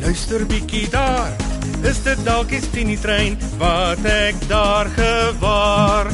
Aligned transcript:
luister 0.00 0.46
bietjie 0.46 0.88
daar. 0.88 1.32
Is 1.82 2.02
dit 2.02 2.24
dalk 2.24 2.48
die 2.48 2.60
Tini 2.72 2.96
trein 3.00 3.36
wat 3.60 4.04
ek 4.08 4.36
daar 4.48 4.88
gewaar? 4.96 6.10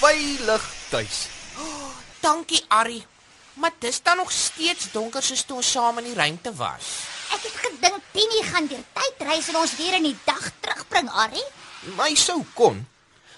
Veilig 0.00 0.66
tuis. 0.90 1.28
Dankie, 2.20 2.64
Arrie. 2.68 3.04
Maar 3.54 3.72
dis 3.78 4.02
dan 4.02 4.16
nog 4.16 4.32
steeds 4.32 4.92
donker 4.92 5.22
soos 5.22 5.42
toe 5.44 5.56
ons 5.56 5.70
saam 5.70 5.98
in 5.98 6.12
die 6.12 6.14
ruimte 6.14 6.54
was. 6.56 7.19
Ek 7.34 7.42
het 7.42 7.60
gedink 7.66 8.02
Tini 8.12 8.42
gaan 8.48 8.66
deur 8.66 8.86
tyd 8.94 9.26
reis 9.28 9.48
en 9.48 9.60
ons 9.62 9.76
weer 9.76 10.00
in 10.00 10.10
die 10.10 10.16
dag 10.24 10.50
terugbring, 10.60 11.10
Arrie. 11.10 11.46
My 11.96 12.14
sou 12.14 12.42
kon, 12.54 12.86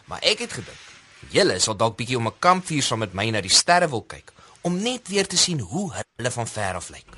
maar 0.06 0.20
ek 0.22 0.46
het 0.46 0.52
gedink 0.60 0.88
julle 1.32 1.58
sal 1.62 1.76
dalk 1.80 1.96
bietjie 1.96 2.18
om 2.18 2.26
'n 2.28 2.38
kampvuur 2.38 2.82
saam 2.82 2.98
met 2.98 3.14
my 3.14 3.30
na 3.30 3.40
die 3.40 3.56
sterre 3.60 3.88
wil 3.88 4.02
kyk 4.02 4.32
om 4.62 4.82
net 4.82 5.08
weer 5.08 5.26
te 5.26 5.36
sien 5.36 5.60
hoe 5.60 5.92
hulle 5.92 6.30
van 6.30 6.46
ver 6.46 6.74
af 6.74 6.88
lyk. 6.88 7.10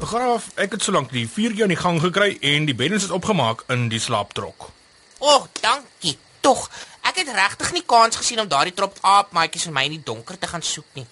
Graaf, 0.00 0.48
ek 0.56 0.72
het 0.72 0.82
solank 0.82 1.10
die 1.12 1.28
vuurtjie 1.28 1.62
aan 1.62 1.74
die 1.74 1.76
gang 1.76 2.00
gekry 2.00 2.38
en 2.40 2.64
die 2.64 2.74
beddens 2.74 3.04
is 3.04 3.10
opgemaak 3.10 3.64
in 3.68 3.88
die 3.88 4.00
slaaptrok. 4.00 4.70
O, 5.18 5.26
oh, 5.26 5.44
dankie. 5.60 6.18
Tog, 6.40 6.70
ek 7.02 7.16
het 7.16 7.28
regtig 7.28 7.72
nie 7.72 7.84
kans 7.86 8.16
gesien 8.16 8.40
om 8.40 8.48
daardie 8.48 8.74
trop 8.74 8.96
aapmaatjies 9.00 9.64
vir 9.68 9.72
my 9.72 9.84
in 9.84 9.90
die 9.90 10.04
donker 10.04 10.38
te 10.38 10.46
gaan 10.46 10.62
soek 10.62 10.86
nie. 10.94 11.06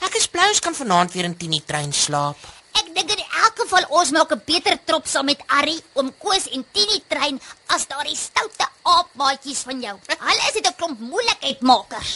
Ek 0.00 0.14
is 0.14 0.26
bly 0.26 0.48
ons 0.48 0.60
kan 0.60 0.74
vanaand 0.74 1.12
weer 1.12 1.24
in 1.24 1.36
Tini 1.36 1.62
trein 1.66 1.92
slaap. 1.92 2.38
Ek 2.74 2.94
dink 2.94 3.10
in 3.10 3.13
elk 3.44 3.56
geval 3.64 3.84
ons 3.98 4.10
maak 4.10 4.32
'n 4.32 4.42
beter 4.44 4.78
trop 4.84 5.06
saam 5.06 5.24
met 5.24 5.42
Arrie, 5.46 5.80
oom 5.92 6.12
Koos 6.18 6.48
en 6.48 6.64
Tini 6.72 7.02
trein 7.08 7.40
as 7.66 7.86
daardie 7.86 8.16
stoute 8.16 8.66
aapmaatjies 8.82 9.62
van 9.68 9.80
jou. 9.80 9.96
Hulle 10.08 10.42
is 10.48 10.54
net 10.54 10.66
'n 10.66 10.76
klomp 10.76 10.98
moeilikheidmakers. 10.98 12.12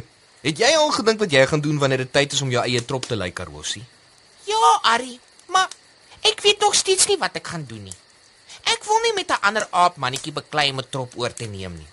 Het 0.46 0.58
jy 0.58 0.70
al 0.74 0.90
gedink 0.90 1.18
wat 1.22 1.30
jy 1.30 1.46
gaan 1.46 1.60
doen 1.60 1.78
wanneer 1.78 2.02
dit 2.02 2.12
tyd 2.12 2.32
is 2.32 2.42
om 2.42 2.50
jou 2.50 2.62
eie 2.64 2.84
trop 2.84 3.04
te 3.06 3.16
lei, 3.16 3.30
Karosie? 3.30 3.84
Ja, 4.44 4.70
Arrie, 4.82 5.20
maar 5.46 5.68
ek 6.20 6.40
weet 6.42 6.58
nog 6.60 6.74
steeds 6.74 7.06
nie 7.06 7.18
wat 7.18 7.36
ek 7.38 7.46
gaan 7.46 7.64
doen 7.64 7.82
nie. 7.82 7.98
Ek 8.66 8.82
wil 8.84 8.98
nie 9.06 9.14
met 9.14 9.30
'n 9.30 9.42
ander 9.42 9.66
aapmannetjie 9.70 10.32
beklei 10.32 10.70
om 10.70 10.78
'n 10.78 10.90
trop 10.90 11.12
oor 11.16 11.32
te 11.32 11.46
neem 11.46 11.76
nie. 11.76 11.86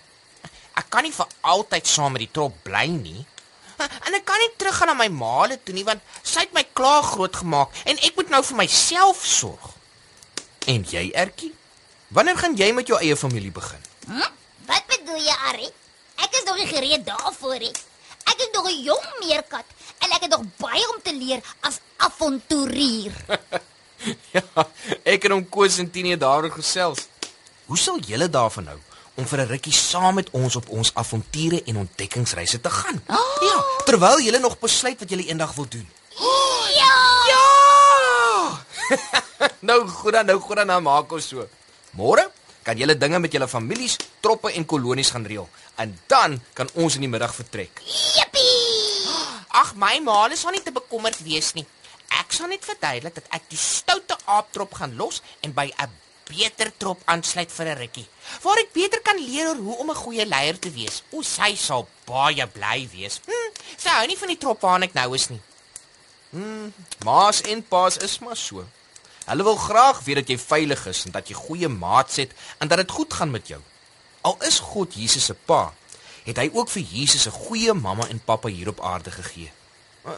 Ek 0.74 0.90
kan 0.90 1.02
nie 1.02 1.12
vir 1.12 1.26
altyd 1.40 1.86
saam 1.86 2.12
met 2.12 2.20
die 2.20 2.32
trop 2.32 2.54
bly 2.62 2.86
nie. 2.86 3.26
En 4.06 4.16
ek 4.16 4.24
kan 4.28 4.40
nie 4.42 4.50
teruggaan 4.60 4.92
na 4.92 4.96
my 4.98 5.08
maale 5.12 5.58
toe 5.62 5.74
nie 5.74 5.84
want 5.86 6.02
sy 6.22 6.44
het 6.46 6.54
my 6.56 6.64
klaar 6.76 7.02
groot 7.06 7.36
gemaak 7.42 7.76
en 7.84 8.00
ek 8.06 8.16
moet 8.18 8.32
nou 8.32 8.42
vir 8.50 8.58
myself 8.62 9.24
sorg. 9.26 9.76
En 10.70 10.84
jy, 10.86 11.10
Ertjie? 11.16 11.52
Wanneer 12.14 12.38
gaan 12.38 12.56
jy 12.58 12.72
met 12.74 12.90
jou 12.90 12.98
eie 12.98 13.16
familie 13.16 13.52
begin? 13.54 13.82
Hm? 14.06 14.32
Wat 14.68 14.90
bedoel 14.90 15.22
jy, 15.22 15.36
Arrie? 15.50 15.70
Ek 16.20 16.34
is 16.36 16.44
nog 16.46 16.58
nie 16.60 16.68
gereed 16.68 17.06
daarvoor 17.06 17.58
nie. 17.62 17.72
Ek 18.28 18.42
is 18.44 18.50
nog 18.52 18.66
'n 18.68 18.82
jong 18.82 19.06
meerkat 19.22 19.66
en 20.04 20.10
ek 20.10 20.26
het 20.26 20.30
nog 20.30 20.44
baie 20.58 20.84
om 20.94 21.00
te 21.02 21.14
leer 21.14 21.40
as 21.60 21.80
avonturier. 21.96 23.14
ja, 24.36 24.44
ek 25.04 25.24
en 25.24 25.38
hom 25.38 25.48
Koos 25.48 25.78
en 25.78 25.90
Tini 25.90 26.10
het 26.10 26.20
daaroor 26.20 26.52
gesels. 26.52 27.08
Hoe 27.66 27.78
sal 27.78 27.98
julle 27.98 28.28
daarvan 28.28 28.66
hou 28.66 28.78
om 29.20 29.26
vir 29.28 29.40
'n 29.44 29.48
rukkie 29.52 29.72
saam 29.72 30.14
met 30.14 30.30
ons 30.30 30.56
op 30.56 30.68
ons 30.68 30.90
avonture 30.94 31.62
en 31.64 31.76
ontdekkingsreise 31.76 32.60
te 32.60 32.70
gaan? 32.70 33.02
Oh. 33.06 33.42
Ja, 33.48 33.64
terwyl 33.84 34.20
julle 34.20 34.38
nog 34.38 34.58
besluit 34.58 34.98
wat 34.98 35.10
julle 35.10 35.26
eendag 35.26 35.54
wil 35.54 35.68
doen. 35.68 35.88
Ja! 36.80 36.96
Ja! 37.30 37.44
nou 39.68 39.88
goed 39.88 40.12
dan, 40.12 40.26
nou 40.26 40.40
goed 40.40 40.56
dan, 40.56 40.66
nou 40.66 40.80
maak 40.80 41.12
ons 41.12 41.28
so. 41.28 41.46
Môre 41.90 42.30
kan 42.62 42.76
julle 42.76 42.96
dinge 42.96 43.18
met 43.18 43.32
julle 43.32 43.48
families, 43.48 43.96
troppe 44.20 44.52
en 44.52 44.66
kolonies 44.66 45.10
gaan 45.10 45.26
reël 45.26 45.48
en 45.76 45.98
dan 46.06 46.40
kan 46.52 46.68
ons 46.74 46.94
in 46.94 47.00
die 47.00 47.08
middag 47.08 47.34
vertrek. 47.34 47.82
Jippie! 47.84 49.08
Ag, 49.60 49.74
my 49.74 49.98
maale 50.00 50.36
sal 50.36 50.54
nie 50.54 50.62
te 50.62 50.72
bekommerd 50.72 51.20
wees 51.26 51.52
nie. 51.52 51.66
Ek 52.20 52.32
sal 52.32 52.48
net 52.48 52.64
verduidelik 52.64 53.14
dat 53.14 53.26
ek 53.30 53.48
die 53.50 53.58
stoute 53.58 54.16
aaptrop 54.24 54.74
gaan 54.74 54.96
los 54.96 55.22
en 55.40 55.52
by 55.52 55.68
'n 55.76 55.90
beter 56.30 56.72
trop 56.76 57.02
aansluit 57.04 57.52
vir 57.52 57.66
'n 57.66 57.78
rukkie. 57.78 58.08
Waar 58.42 58.58
ek 58.58 58.72
beter 58.72 59.00
kan 59.02 59.18
leer 59.18 59.48
oor 59.48 59.56
hoe 59.66 59.76
om 59.76 59.90
'n 59.90 60.02
goeie 60.04 60.26
leier 60.26 60.58
te 60.58 60.70
wees. 60.70 61.02
O, 61.10 61.22
sy 61.22 61.54
sal 61.54 61.88
baie 62.06 62.46
bly 62.46 62.88
wees. 62.92 63.20
Hm, 63.26 63.50
sy 63.76 63.88
hou 63.88 64.06
nie 64.06 64.18
van 64.18 64.28
die 64.28 64.38
trop 64.38 64.60
waarna 64.60 64.84
ek 64.86 64.94
nou 64.94 65.14
is 65.14 65.28
nie. 65.28 65.42
Maas 67.04 67.40
en 67.40 67.62
paas 67.62 67.96
is 67.96 68.18
maar 68.18 68.36
so. 68.36 68.64
Hulle 69.26 69.42
wil 69.42 69.56
graag 69.56 70.00
weet 70.06 70.22
dat 70.22 70.28
jy 70.28 70.38
veilig 70.38 70.86
is 70.86 71.04
en 71.04 71.14
dat 71.14 71.28
jy 71.28 71.34
goeie 71.34 71.68
maats 71.68 72.16
het 72.16 72.32
en 72.58 72.68
dat 72.68 72.78
dit 72.78 72.90
goed 72.90 73.12
gaan 73.12 73.30
met 73.30 73.48
jou. 73.48 73.60
Al 74.20 74.36
is 74.46 74.58
God 74.58 74.94
Jesus 74.94 75.24
se 75.24 75.34
pa, 75.34 75.72
het 76.24 76.36
hy 76.36 76.50
ook 76.52 76.68
vir 76.70 76.82
Jesus 76.82 77.26
'n 77.26 77.38
goeie 77.46 77.74
mamma 77.74 78.08
en 78.08 78.24
pappa 78.24 78.48
hier 78.48 78.68
op 78.68 78.80
aarde 78.80 79.10
gegee. 79.10 79.52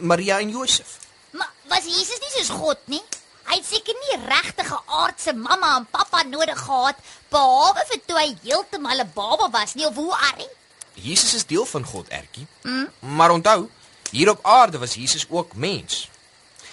Maria 0.00 0.38
en 0.38 0.50
Josef. 0.50 0.98
Maar 1.30 1.50
was 1.68 1.84
Jesus 1.84 2.20
nie 2.20 2.30
soos 2.36 2.48
God 2.48 2.78
nie? 2.84 3.02
Hy 3.48 3.58
het 3.58 3.66
seker 3.66 3.94
nie 3.94 4.18
regtige 4.28 4.78
aardse 4.86 5.34
mamma 5.34 5.76
en 5.76 5.86
pappa 5.90 6.22
nodig 6.22 6.58
gehad 6.58 6.96
behalwe 7.30 7.84
vir 7.90 8.00
toe 8.06 8.18
hy 8.18 8.36
heeltemal 8.42 9.00
'n 9.00 9.12
baba 9.14 9.50
was 9.50 9.74
nie 9.74 9.86
of 9.86 9.94
hoe 9.94 10.14
Arrie? 10.14 10.50
Jesus 10.94 11.34
is 11.34 11.46
deel 11.46 11.64
van 11.64 11.84
God, 11.84 12.08
Ertjie. 12.08 12.46
Mm. 12.62 12.88
Maar 12.98 13.30
onthou, 13.30 13.68
hier 14.10 14.30
op 14.30 14.44
aarde 14.44 14.78
was 14.78 14.94
Jesus 14.94 15.26
ook 15.28 15.54
mens. 15.54 16.08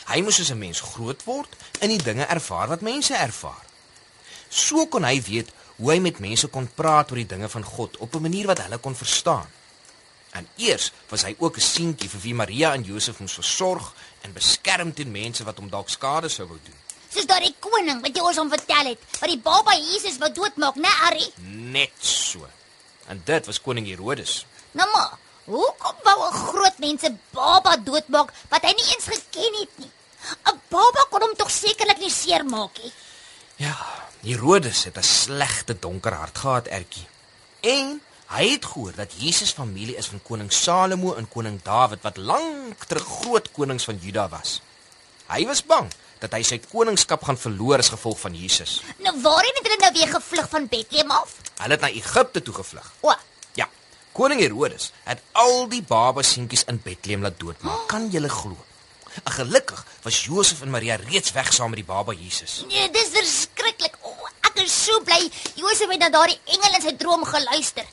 Hy 0.05 0.21
moes 0.21 0.35
soos 0.35 0.51
'n 0.51 0.57
mens 0.57 0.81
groot 0.81 1.23
word 1.23 1.55
en 1.79 1.89
die 1.89 2.03
dinge 2.03 2.25
ervaar 2.25 2.67
wat 2.67 2.81
mense 2.81 3.13
ervaar. 3.13 3.65
So 4.49 4.85
kon 4.87 5.03
hy 5.03 5.21
weet 5.21 5.49
hoe 5.75 5.91
hy 5.91 5.99
met 5.99 6.19
mense 6.19 6.47
kon 6.47 6.69
praat 6.75 7.11
oor 7.11 7.21
die 7.21 7.29
dinge 7.29 7.49
van 7.49 7.63
God 7.63 7.97
op 7.97 8.15
'n 8.15 8.21
manier 8.21 8.47
wat 8.47 8.61
hulle 8.61 8.77
kon 8.77 8.95
verstaan. 8.95 9.47
En 10.37 10.47
eers 10.57 10.91
was 11.09 11.23
hy 11.23 11.35
ook 11.39 11.57
'n 11.57 11.61
seentjie 11.61 12.09
vir 12.09 12.21
wie 12.21 12.33
Maria 12.33 12.73
en 12.73 12.83
Josef 12.83 13.19
moes 13.19 13.33
versorg 13.33 13.93
en 14.21 14.33
beskerm 14.33 14.93
teen 14.93 15.11
mense 15.11 15.43
wat 15.43 15.57
hom 15.57 15.69
dalk 15.69 15.89
skade 15.89 16.29
sou 16.29 16.47
wou 16.47 16.59
doen. 16.63 16.77
Soos 17.09 17.25
daardie 17.25 17.55
koning 17.59 18.01
wat 18.01 18.15
jy 18.15 18.21
ons 18.21 18.37
hom 18.37 18.49
vertel 18.49 18.85
het, 18.85 18.99
wat 19.19 19.29
die 19.29 19.39
baba 19.39 19.73
Jesus 19.73 20.17
wou 20.17 20.31
doodmaak, 20.31 20.75
né 20.75 20.89
Arrie? 21.07 21.33
Net 21.71 21.91
so. 21.99 22.47
En 23.07 23.21
dit 23.25 23.45
was 23.45 23.61
koning 23.61 23.87
Herodes. 23.87 24.45
Nou 24.71 24.89
maar, 24.91 25.17
hoekom 25.45 25.95
wou 26.03 26.29
'n 26.29 26.33
groot 26.33 26.77
mens 26.79 27.03
'n 27.03 27.19
baba 27.31 27.77
doodmaak 27.77 28.33
wat 28.49 28.61
hy 28.61 28.73
nie 28.73 28.93
eens 28.93 29.05
geken 29.05 29.59
het 29.59 29.77
nie? 29.77 29.91
'n 30.45 30.59
Baba 30.69 31.05
kon 31.09 31.21
hom 31.21 31.35
tog 31.37 31.49
sekerlik 31.51 31.99
nie 31.99 32.13
seermaak 32.13 32.77
nie. 32.83 32.91
Ja, 33.65 33.75
Herodes 34.21 34.83
het 34.83 34.97
'n 34.97 35.03
slegte 35.03 35.79
donker 35.79 36.13
hart 36.13 36.37
gehad, 36.37 36.67
Ertjie. 36.67 37.07
En 37.59 38.01
hy 38.29 38.43
het 38.51 38.65
gehoor 38.65 38.93
dat 38.95 39.13
Jesus 39.17 39.51
familie 39.57 39.95
is 39.97 40.07
van 40.11 40.21
koning 40.23 40.51
Salomo 40.53 41.15
en 41.17 41.27
koning 41.29 41.57
Dawid 41.65 42.03
wat 42.05 42.17
lank 42.17 42.85
terug 42.87 43.07
groot 43.21 43.51
konings 43.55 43.87
van 43.89 43.97
Juda 44.01 44.27
was. 44.29 44.59
Hy 45.29 45.45
was 45.49 45.63
bang 45.65 45.89
dat 46.19 46.33
hy 46.35 46.41
sy 46.43 46.59
koningskap 46.59 47.23
gaan 47.25 47.39
verloor 47.39 47.79
as 47.81 47.89
gevolg 47.93 48.19
van 48.19 48.35
Jesus. 48.35 48.79
Nou 49.05 49.15
waarheen 49.23 49.57
het 49.57 49.65
hulle 49.67 49.79
nou 49.81 49.91
weer 49.97 50.11
gevlug 50.13 50.49
van 50.51 50.67
Bethlehem 50.67 51.11
af? 51.15 51.35
Hulle 51.61 51.77
het 51.77 51.81
na 51.85 51.89
Egipte 51.89 52.41
toe 52.41 52.53
gevlug. 52.61 52.87
O, 53.01 53.13
Ja, 53.57 53.69
koning 54.13 54.41
Herodes 54.43 54.91
het 55.07 55.21
al 55.31 55.67
die 55.71 55.81
baba 55.81 56.21
seentjies 56.21 56.65
in 56.69 56.81
Bethlehem 56.83 57.23
laat 57.25 57.39
doodmaak. 57.39 57.87
Kan 57.87 58.09
jy 58.11 58.27
glo? 58.27 58.57
En 59.23 59.31
gelukkig 59.31 59.85
was 60.03 60.23
Josef 60.25 60.61
en 60.61 60.69
Maria 60.69 60.95
reeds 61.01 61.31
weg 61.31 61.53
saam 61.53 61.69
met 61.73 61.79
die 61.81 61.87
baba 61.87 62.13
Jesus. 62.13 62.63
nee, 62.67 62.89
dis 62.91 63.09
verskriklik. 63.09 63.95
O, 64.01 64.13
ek 64.41 64.59
is 64.63 64.83
so 64.85 65.01
bly 65.01 65.31
Josef 65.55 65.89
het 65.89 65.99
na 65.99 66.09
daardie 66.09 66.39
engel 66.45 66.75
in 66.77 66.81
sy 66.81 66.93
droom 66.99 67.23
geluister. 67.25 67.85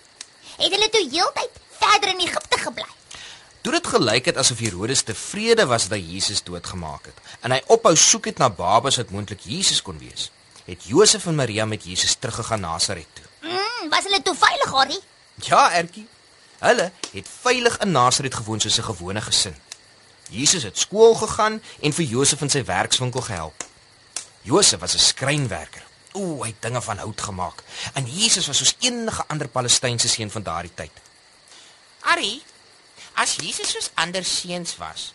Het 0.57 0.73
hulle 0.73 0.89
toe 0.89 1.09
heeltyd 1.11 1.59
verder 1.79 2.09
in 2.15 2.23
Egipte 2.25 2.59
gebly? 2.59 2.87
Toe 3.61 3.73
dit 3.75 3.87
gelyk 3.87 4.29
het 4.31 4.37
asof 4.41 4.59
Herodes 4.63 5.03
tevrede 5.03 5.67
was 5.67 5.89
dat 5.89 6.01
Jesus 6.01 6.43
doodgemaak 6.47 7.09
het 7.11 7.19
en 7.45 7.53
hy 7.53 7.61
ophou 7.75 7.93
soek 7.97 8.31
het 8.31 8.39
na 8.41 8.49
babas 8.51 8.97
wat 9.01 9.11
moontlik 9.13 9.43
Jesus 9.45 9.83
kon 9.83 9.99
wees, 9.99 10.31
het 10.65 10.87
Josef 10.89 11.27
en 11.27 11.37
Maria 11.37 11.67
met 11.67 11.85
Jesus 11.85 12.15
teruggegaan 12.15 12.65
Nasaret 12.65 13.09
toe. 13.13 13.27
Mm, 13.43 13.91
was 13.91 14.09
hulle 14.09 14.23
toe 14.23 14.35
veilig, 14.35 14.71
Harry? 14.73 15.01
Ja, 15.45 15.73
Ertjie. 15.73 16.07
Hulle 16.59 16.91
het 17.13 17.29
veilig 17.43 17.79
in 17.85 17.93
Nasaret 17.93 18.35
gewoon 18.35 18.61
soos 18.61 18.79
'n 18.79 18.89
gewone 18.89 19.21
gesin. 19.21 19.57
Jesus 20.31 20.63
het 20.63 20.79
skool 20.79 21.15
gegaan 21.15 21.63
en 21.81 21.93
vir 21.93 22.05
Josef 22.05 22.41
in 22.41 22.51
sy 22.51 22.65
werkswinkel 22.65 23.21
gehelp. 23.21 23.65
Josef 24.43 24.81
was 24.81 24.95
'n 24.95 24.99
skrynwerker. 24.99 25.85
Ooh, 26.17 26.41
hy 26.43 26.51
het 26.51 26.63
dinge 26.65 26.81
van 26.83 27.03
hout 27.03 27.21
gemaak. 27.29 27.63
En 27.95 28.09
Jesus 28.09 28.47
was 28.49 28.63
soos 28.63 28.75
enige 28.81 29.25
ander 29.29 29.49
Palestynse 29.53 30.09
seun 30.09 30.33
van 30.33 30.47
daardie 30.47 30.73
tyd. 30.75 31.03
Ari, 32.13 32.41
as 33.21 33.37
Jesus 33.43 33.73
soos 33.75 33.91
ander 33.95 34.25
seuns 34.25 34.77
was, 34.81 35.13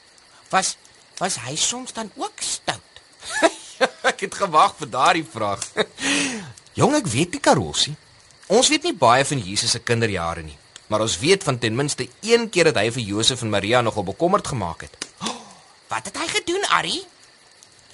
was 0.53 0.75
was 1.21 1.37
hy 1.45 1.53
soms 1.55 1.93
dan 1.93 2.09
ook 2.17 2.41
stout? 2.41 3.01
ek 4.09 4.23
het 4.25 4.37
gewag 4.41 4.73
vir 4.79 4.89
daardie 4.89 5.25
vraag. 5.25 5.61
Jong, 6.79 6.95
ek 6.97 7.09
weet 7.13 7.35
nie 7.35 7.43
Karolsie. 7.43 7.93
Ons 8.51 8.71
weet 8.73 8.87
nie 8.89 8.95
baie 8.97 9.25
van 9.27 9.39
Jesus 9.39 9.75
se 9.75 9.79
kinderjare 9.85 10.41
nie, 10.43 10.57
maar 10.91 11.05
ons 11.05 11.19
weet 11.21 11.45
van 11.47 11.59
ten 11.61 11.75
minste 11.77 12.09
een 12.25 12.49
keer 12.49 12.71
dat 12.71 12.81
hy 12.81 12.89
vir 12.97 13.05
Josef 13.13 13.45
en 13.45 13.53
Maria 13.53 13.83
nogal 13.85 14.07
bekommerd 14.07 14.49
gemaak 14.51 14.87
het. 14.87 14.97
Wat 15.91 16.09
het 16.09 16.17
hy 16.17 16.27
gedoen, 16.33 16.65
Ari? 16.73 16.97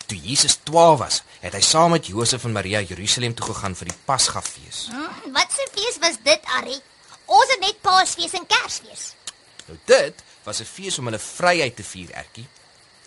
Toe 0.08 0.18
Jesus 0.24 0.60
12 0.64 1.00
was, 1.00 1.22
het 1.44 1.54
hy 1.54 1.62
saam 1.62 1.92
met 1.92 2.08
Josef 2.08 2.46
en 2.48 2.54
Maria 2.56 2.80
Jerusalem 2.82 3.34
toe 3.36 3.50
gegaan 3.50 3.76
vir 3.76 3.90
die 3.92 3.98
Pasgafees. 4.08 4.88
Mm, 4.92 5.34
wat 5.36 5.52
'n 5.52 5.68
fees 5.76 5.98
was 6.00 6.18
dit, 6.24 6.40
Harry? 6.44 6.80
Ons 7.26 7.50
het 7.52 7.60
net 7.60 7.82
Paasfees 7.82 8.34
en 8.34 8.46
Kersfees. 8.48 9.14
Nou 9.68 9.78
dit 9.86 10.24
was 10.44 10.62
'n 10.62 10.72
fees 10.76 11.00
om 11.00 11.06
hulle 11.06 11.20
vryheid 11.20 11.76
te 11.76 11.84
vier, 11.84 12.12
Ertjie. 12.12 12.48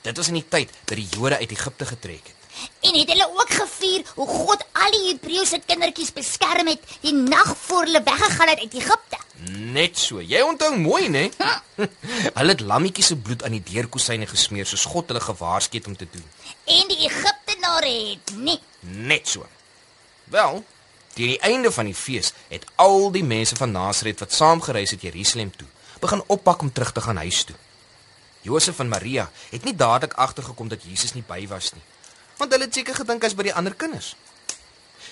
Dit 0.02 0.16
was 0.16 0.28
in 0.28 0.34
die 0.34 0.48
tyd 0.48 0.68
dat 0.84 0.96
die 0.96 1.08
Jode 1.16 1.36
uit 1.36 1.50
Egipte 1.50 1.86
getrek 1.86 2.26
het. 2.26 2.38
En 2.80 2.98
het 2.98 3.08
hulle 3.08 3.28
ook 3.28 3.50
gevier 3.50 4.02
hoe 4.14 4.26
God 4.26 4.64
al 4.72 4.90
die 4.90 5.06
Hebreëse 5.08 5.60
kindertjies 5.66 6.12
beskerm 6.12 6.66
het 6.66 6.82
die 7.00 7.12
nag 7.12 7.56
voor 7.56 7.84
hulle 7.84 8.02
weggegaan 8.02 8.48
het 8.48 8.58
uit 8.58 8.74
Egipte. 8.74 9.18
Net 9.48 9.96
so. 9.96 10.20
Jy 10.20 10.42
onthou 10.44 10.74
mooi, 10.76 11.08
né? 11.08 11.30
hulle 12.36 12.52
het 12.52 12.60
lammetjies 12.60 13.12
se 13.12 13.16
bloed 13.16 13.44
aan 13.44 13.56
die 13.56 13.62
deurkusyne 13.64 14.28
gesmeer 14.28 14.68
soos 14.68 14.84
God 14.90 15.08
hulle 15.08 15.22
gewaarsku 15.24 15.80
het 15.80 15.88
om 15.88 15.96
te 15.96 16.08
doen. 16.12 16.26
En 16.68 16.90
die 16.92 16.98
Egiptenare 17.06 17.94
het 18.10 18.34
nie. 18.36 18.58
Net 18.80 19.28
so. 19.28 19.46
Wel, 20.30 20.60
teen 21.14 21.32
die 21.32 21.40
einde 21.46 21.72
van 21.72 21.88
die 21.88 21.96
fees 21.96 22.34
het 22.50 22.66
al 22.76 23.08
die 23.14 23.24
mense 23.24 23.56
van 23.56 23.72
Nasaret 23.72 24.20
wat 24.20 24.36
saamgereis 24.36 24.92
het 24.94 25.08
Jerusalem 25.08 25.50
toe, 25.56 25.68
begin 26.00 26.22
oppak 26.26 26.60
om 26.60 26.72
terug 26.72 26.92
te 26.92 27.00
gaan 27.00 27.22
huis 27.24 27.44
toe. 27.44 27.56
Josef 28.44 28.78
en 28.78 28.88
Maria 28.88 29.30
het 29.50 29.64
nie 29.64 29.76
dadelik 29.76 30.16
agtergekom 30.20 30.68
dat 30.68 30.84
Jesus 30.84 31.12
nie 31.16 31.24
by 31.26 31.46
was 31.48 31.72
nie, 31.72 31.82
want 32.36 32.52
hulle 32.52 32.68
het 32.68 32.76
seker 32.76 32.96
gedink 32.96 33.24
hy's 33.24 33.36
by 33.36 33.48
die 33.48 33.56
ander 33.56 33.74
kinders. 33.76 34.14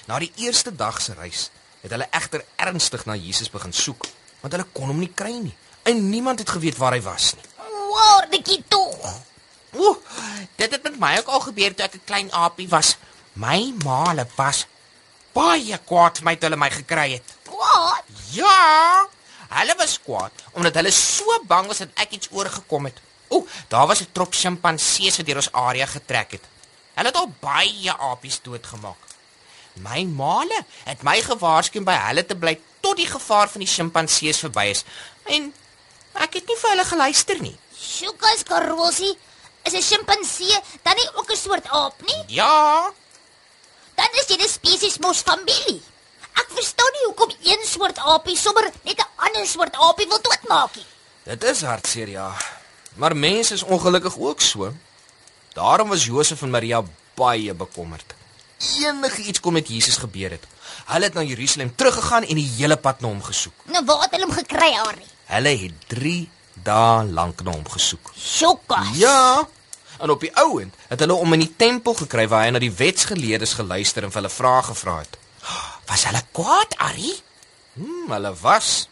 Na 0.08 0.20
die 0.20 0.32
eerste 0.36 0.72
dag 0.72 1.00
se 1.00 1.16
reis 1.16 1.48
het 1.80 1.90
hulle 1.90 2.08
egter 2.10 2.44
ernstig 2.56 3.04
na 3.06 3.14
Jesus 3.14 3.50
begin 3.50 3.72
soek, 3.72 4.06
want 4.40 4.52
hulle 4.52 4.66
kon 4.72 4.90
hom 4.92 4.98
nie 4.98 5.12
kry 5.14 5.32
nie 5.32 5.54
en 5.88 6.08
niemand 6.08 6.38
het 6.38 6.50
geweet 6.50 6.76
waar 6.76 6.92
hy 6.92 7.00
was 7.02 7.34
nie. 7.34 7.44
Woordetjie 7.88 8.62
tog. 8.68 9.20
Ooh, 9.76 9.96
dit 10.56 10.70
het 10.70 10.82
met 10.82 10.98
my 11.00 11.14
ook 11.18 11.30
al 11.32 11.40
gebeur 11.40 11.74
toe 11.74 11.84
ek 11.86 11.94
'n 11.94 12.04
klein 12.04 12.32
aapie 12.32 12.68
was. 12.68 12.96
My 13.32 13.74
ma 13.84 14.08
hulle 14.08 14.26
was 14.36 14.66
baie 15.32 15.78
kwaad 15.78 16.18
vir 16.18 16.24
my 16.24 16.34
toe 16.36 16.48
hulle 16.48 16.60
my 16.60 16.70
gekry 16.70 17.12
het. 17.12 17.28
Wat? 17.44 18.04
Ja, 18.32 19.08
hulle 19.48 19.74
was 19.78 19.98
kwaad 20.04 20.32
omdat 20.52 20.74
hulle 20.74 20.90
so 20.90 21.24
bang 21.46 21.66
was 21.66 21.78
dat 21.78 21.88
ek 21.94 22.10
iets 22.10 22.28
oorgekom 22.30 22.84
het. 22.84 23.00
Ooh, 23.28 23.46
daar 23.68 23.86
was 23.86 24.00
'n 24.00 24.12
trop 24.12 24.34
sjimpansees 24.34 25.16
wat 25.16 25.26
deur 25.26 25.36
ons 25.36 25.52
area 25.52 25.86
getrek 25.86 26.30
het. 26.30 26.44
Hulle 26.94 27.08
het 27.08 27.16
al 27.16 27.32
baie 27.40 27.92
apies 27.96 28.40
doodgemaak. 28.42 29.07
My 29.80 30.04
maale 30.04 30.64
het 30.84 31.02
my 31.02 31.20
gewaarsku 31.22 31.78
om 31.78 31.84
by 31.84 31.96
hulle 32.08 32.24
te 32.26 32.36
bly 32.36 32.58
tot 32.80 32.96
die 32.96 33.06
gevaar 33.06 33.48
van 33.48 33.60
die 33.60 33.70
sjimpansees 33.70 34.38
verby 34.38 34.68
is. 34.70 34.84
En 35.24 35.52
ek 36.14 36.34
het 36.34 36.46
nie 36.46 36.56
vir 36.56 36.70
hulle 36.70 36.84
geluister 36.84 37.40
nie. 37.40 37.56
Sjoekas 37.78 38.42
Karosie, 38.42 39.16
is 39.64 39.74
'n 39.74 39.82
sjimpansee 39.82 40.58
dan 40.82 40.94
nie 40.96 41.08
ook 41.14 41.30
'n 41.30 41.36
soort 41.36 41.66
aap 41.68 42.02
nie? 42.02 42.24
Ja, 42.26 42.92
Dan 43.98 44.08
is 44.20 44.26
dit 44.26 44.40
'n 44.40 44.48
spesies 44.48 44.98
mos 44.98 45.20
familie. 45.20 45.82
Ek 46.40 46.48
verstaan 46.54 46.92
nie 46.92 47.04
hoekom 47.06 47.30
een 47.42 47.64
soort 47.66 47.98
aapie 47.98 48.36
sommer 48.36 48.70
net 48.82 48.98
'n 49.00 49.10
ander 49.16 49.46
soort 49.46 49.74
aapie 49.74 50.06
wil 50.08 50.20
doodmaak 50.22 50.74
nie. 50.76 50.86
Dit 51.22 51.44
is 51.44 51.62
hartseer 51.62 52.08
ja. 52.08 52.36
Maar 52.94 53.16
mense 53.16 53.54
is 53.54 53.62
ongelukkig 53.62 54.18
ook 54.18 54.40
so. 54.40 54.72
Daarom 55.52 55.88
was 55.88 56.04
Josef 56.04 56.42
en 56.42 56.50
Maria 56.50 56.82
baie 57.14 57.54
bekommerd. 57.54 58.14
Enige 58.58 59.22
iets 59.22 59.40
kon 59.40 59.52
met 59.52 59.68
Jesus 59.68 59.96
gebeur 59.96 60.30
het. 60.30 60.46
Hulle 60.86 61.04
het 61.04 61.14
na 61.14 61.22
Jerusalem 61.22 61.74
teruggegaan 61.74 62.24
en 62.24 62.34
die 62.34 62.48
hele 62.56 62.76
pad 62.76 63.00
na 63.00 63.08
hom 63.08 63.22
gesoek. 63.22 63.54
Nou 63.70 63.84
waar 63.84 64.02
het 64.06 64.16
hulle 64.16 64.26
hom 64.26 64.34
gekry, 64.34 64.72
Harry? 64.72 65.06
Hulle 65.28 65.54
het 65.62 65.86
3 65.86 66.16
dae 66.66 67.04
lank 67.04 67.42
na 67.42 67.54
hom 67.54 67.68
gesoek. 67.68 68.12
Sjoekas. 68.16 68.96
Ja. 68.98 69.46
En 69.98 70.10
op 70.10 70.20
die 70.20 70.34
ouend 70.36 70.74
het 70.88 71.00
hulle 71.00 71.12
hom 71.18 71.32
in 71.32 71.46
die 71.46 71.54
tempel 71.56 71.94
gekry 71.94 72.28
waar 72.28 72.46
hy 72.46 72.50
na 72.54 72.62
die 72.62 72.74
wetsgeleerdes 72.74 73.54
geluister 73.58 74.06
en 74.06 74.14
vir 74.14 74.22
hulle 74.22 74.34
vrae 74.34 74.62
gevra 74.70 74.98
het. 74.98 75.18
was 75.88 76.04
hulle 76.04 76.22
kwaad, 76.32 76.74
Ari? 76.76 77.14
Hmm, 77.72 78.10
hulle 78.10 78.34
was. 78.42 78.88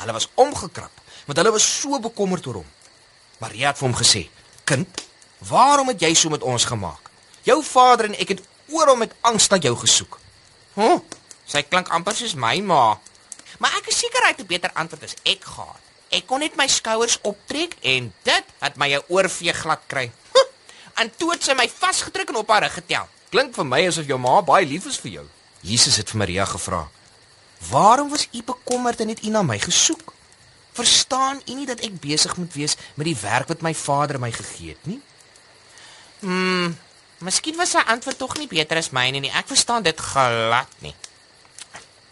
Hulle 0.00 0.16
was 0.16 0.28
omgekrap 0.34 1.00
want 1.30 1.38
hulle 1.38 1.52
was 1.54 1.66
so 1.80 1.98
bekommerd 2.02 2.46
oor 2.46 2.54
hom. 2.54 2.70
Maria 3.38 3.68
het 3.70 3.78
vir 3.78 3.86
hom 3.88 3.96
gesê: 3.96 4.22
"Kind, 4.64 5.04
waarom 5.38 5.88
het 5.88 6.00
jy 6.00 6.14
so 6.14 6.28
met 6.28 6.42
ons 6.42 6.64
gemaak? 6.64 7.10
Jou 7.42 7.62
vader 7.64 8.06
en 8.06 8.18
ek 8.18 8.28
het 8.28 8.42
oral 8.70 8.96
met 8.96 9.14
angs 9.20 9.48
na 9.48 9.56
jou 9.56 9.76
gesoek." 9.76 10.18
Huh, 10.74 11.00
sy 11.46 11.62
klink 11.62 11.88
amper 11.88 12.14
soos 12.14 12.34
my 12.34 12.60
ma. 12.60 12.98
Maar 13.58 13.76
ek 13.78 13.90
is 13.92 13.98
seker 13.98 14.22
hy 14.22 14.28
het 14.28 14.40
'n 14.40 14.46
beter 14.46 14.70
antwoord 14.74 15.04
as 15.04 15.16
ek 15.24 15.44
gehad. 15.44 15.80
Ek 16.10 16.26
kon 16.26 16.40
net 16.40 16.56
my 16.56 16.66
skouers 16.66 17.18
optrek 17.22 17.76
en 17.82 18.12
dit 18.22 18.44
het 18.60 18.76
my 18.76 18.94
'n 18.94 19.02
oorvee 19.08 19.52
glad 19.52 19.80
kry. 19.86 20.10
Huh, 20.32 20.46
en 20.94 21.10
toe 21.16 21.32
het 21.32 21.42
sy 21.42 21.54
my 21.54 21.68
vasgedruk 21.68 22.28
en 22.28 22.36
op 22.36 22.48
haar 22.48 22.62
rug 22.62 22.74
getel. 22.74 23.08
Klink 23.30 23.54
vir 23.54 23.66
my 23.66 23.86
asof 23.86 24.06
jou 24.06 24.18
ma 24.18 24.42
baie 24.42 24.66
lief 24.66 24.86
is 24.86 24.98
vir 24.98 25.10
jou. 25.10 25.26
Jesus 25.60 25.96
het 25.96 26.10
vir 26.10 26.18
Maria 26.18 26.44
gevra: 26.44 26.88
"Waarom 27.70 28.08
was 28.08 28.28
u 28.32 28.42
bekommerd 28.42 29.00
en 29.00 29.08
het 29.08 29.24
u 29.24 29.28
na 29.28 29.42
my 29.42 29.58
gesoek? 29.58 30.12
Verstaan 30.72 31.42
u 31.46 31.54
nie 31.54 31.66
dat 31.66 31.80
ek 31.80 32.00
besig 32.00 32.36
moet 32.36 32.52
wees 32.54 32.76
met 32.94 33.06
die 33.06 33.16
werk 33.16 33.48
wat 33.48 33.60
my 33.60 33.74
Vader 33.74 34.18
my 34.20 34.32
gegee 34.32 34.68
het 34.68 34.86
nie?" 34.86 35.00
Hmm, 36.18 36.78
miskien 37.20 37.56
was 37.56 37.74
sy 37.76 37.82
antwoord 37.86 38.18
tog 38.18 38.36
nie 38.38 38.48
beter 38.48 38.80
as 38.80 38.90
myne 38.96 39.20
nie. 39.20 39.32
Ek 39.32 39.48
verstaan 39.50 39.82
dit 39.82 40.00
glad 40.00 40.70
nie. 40.84 40.94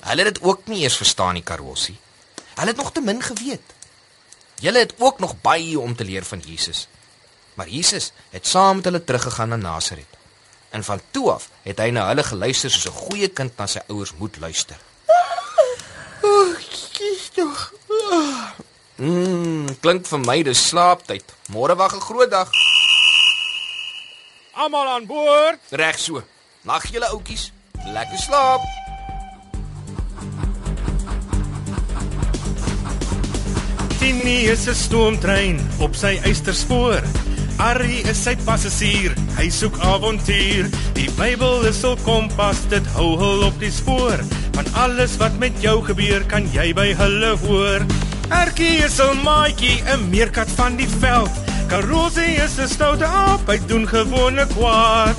Hulle 0.09 0.25
het 0.25 0.35
dit 0.35 0.45
ook 0.45 0.67
nie 0.67 0.83
eers 0.83 0.97
verstaan 0.97 1.35
nie, 1.35 1.43
Karossie. 1.43 1.99
Hulle 2.55 2.73
het 2.73 2.77
nog 2.77 2.93
te 2.93 3.01
min 3.01 3.23
geweet. 3.23 3.75
Julle 4.61 4.79
het 4.79 4.95
ook 4.99 5.19
nog 5.19 5.41
baie 5.41 5.81
om 5.81 5.97
te 5.97 6.05
leer 6.05 6.25
van 6.25 6.43
Jesus. 6.45 6.87
Maar 7.55 7.69
Jesus 7.69 8.13
het 8.31 8.47
saam 8.47 8.77
met 8.77 8.85
hulle 8.85 9.05
teruggegaan 9.05 9.49
na 9.49 9.57
Nasaret. 9.57 10.17
En 10.71 10.85
van 10.85 11.01
toe 11.11 11.31
af 11.33 11.49
het 11.63 11.79
hy 11.79 11.91
na 11.91 12.07
hulle 12.09 12.23
geluister 12.23 12.71
soos 12.71 12.87
'n 12.87 12.99
goeie 12.99 13.29
kind 13.29 13.57
na 13.57 13.67
sy 13.67 13.81
ouers 13.89 14.13
moet 14.19 14.37
luister. 14.39 14.77
Mmm, 18.97 19.79
klink 19.81 20.07
vir 20.07 20.19
my 20.19 20.43
dis 20.43 20.69
slaaptyd. 20.69 21.25
Môre 21.55 21.77
wag 21.77 21.95
'n 21.95 22.01
groot 22.01 22.31
dag. 22.31 22.51
Almal 24.59 24.89
aan 24.91 25.07
boord. 25.07 25.61
Reg 25.71 25.99
so. 26.03 26.19
Nag 26.67 26.83
julle 26.91 27.07
oudjies. 27.15 27.53
Lekker 27.95 28.19
slaap. 28.19 28.65
Tini 33.99 34.51
is 34.51 34.67
'n 34.67 34.75
stoomtrein 34.75 35.61
op 35.79 35.95
sy 35.95 36.19
eysterspoor. 36.25 37.03
Arrie 37.59 38.03
is 38.11 38.23
sy 38.23 38.35
passasier, 38.37 39.15
hy 39.37 39.49
soek 39.51 39.79
avontuur. 39.79 40.67
Die 40.95 41.11
Bybel 41.11 41.67
is 41.67 41.83
hul 41.83 41.97
kompas, 42.03 42.67
dit 42.69 42.87
hou 42.99 43.17
hul 43.19 43.47
op 43.47 43.61
die 43.61 43.71
spoor. 43.71 44.19
Van 44.55 44.67
alles 44.75 45.17
wat 45.17 45.39
met 45.39 45.63
jou 45.63 45.83
gebeur, 45.85 46.27
kan 46.27 46.51
jy 46.53 46.73
by 46.75 46.95
hulle 46.95 47.37
hoor. 47.47 47.87
Erkie 48.31 48.83
is 48.85 48.99
'n 48.99 49.23
maatjie, 49.23 49.83
'n 49.87 50.11
meerkat 50.11 50.51
van 50.51 50.77
die 50.77 50.91
veld. 51.01 51.48
Karosie 51.69 52.41
is 52.45 52.59
'n 52.59 52.69
stoute 52.69 53.05
aap, 53.05 53.45
hy 53.47 53.59
doen 53.69 53.85
gewone 53.87 54.47
kwaad. 54.57 55.17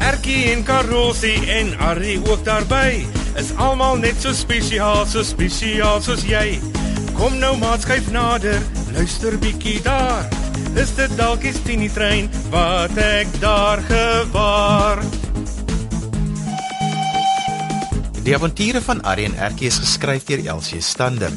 Erkie 0.00 0.52
en 0.52 0.62
Karosie 0.64 1.44
en 1.58 1.76
Arrie 1.78 2.16
ook 2.24 2.44
daarby 2.44 3.04
is 3.36 3.52
almal 3.56 3.96
net 4.00 4.16
so 4.20 4.32
spesiaal, 4.32 5.04
so 5.06 5.22
spesiaal 5.22 6.00
soos 6.00 6.24
jy. 6.24 6.58
Kom 7.18 7.36
nou 7.38 7.52
maat 7.60 7.84
skuif 7.84 8.08
nader, 8.10 8.60
luister 8.96 9.36
bietjie 9.38 9.82
daar. 9.84 10.24
Is 10.74 10.94
dit 10.96 11.12
dalk 11.18 11.44
die 11.44 11.52
Tini 11.66 11.90
trein 11.92 12.30
wat 12.50 12.96
ek 12.96 13.28
daar 13.44 13.84
gewaar? 13.88 14.79
Die 18.30 18.36
avonture 18.38 18.78
van 18.86 19.00
en 19.02 19.32
Erkie 19.34 19.66
is 19.66 19.80
geskryf 19.82 20.22
deur 20.28 20.44
Elsie 20.46 20.78
Stander. 20.80 21.32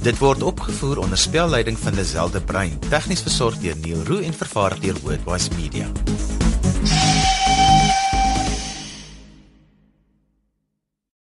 Dit 0.00 0.16
word 0.18 0.42
opgevoer 0.42 1.02
onder 1.02 1.20
spelleiding 1.20 1.76
van 1.78 1.94
Lazelle 1.94 2.30
de 2.30 2.40
Bruin, 2.40 2.78
tegnies 2.88 3.20
versorg 3.20 3.60
deur 3.60 3.76
Neil 3.84 4.00
Roo 4.08 4.24
en 4.24 4.32
vervaar 4.32 4.80
deur 4.80 4.96
Worldwide 5.04 5.54
Media. 5.60 5.92